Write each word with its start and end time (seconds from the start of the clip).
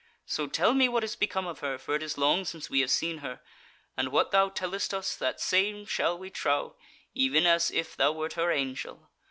So 0.25 0.47
tell 0.47 0.73
me 0.73 0.89
what 0.89 1.03
is 1.03 1.15
become 1.15 1.45
of 1.45 1.59
her, 1.59 1.77
for 1.77 1.93
it 1.93 2.01
is 2.01 2.17
long 2.17 2.43
since 2.43 2.71
we 2.71 2.79
have 2.79 2.89
seen 2.89 3.19
her; 3.19 3.39
and 3.95 4.09
what 4.11 4.31
thou 4.31 4.49
tellest 4.49 4.95
us, 4.95 5.15
that 5.17 5.39
same 5.39 5.85
shall 5.85 6.17
we 6.17 6.31
trow, 6.31 6.75
even 7.13 7.45
as 7.45 7.69
if 7.69 7.95
thou 7.95 8.11
wert 8.11 8.33
her 8.33 8.51
angel. 8.51 9.11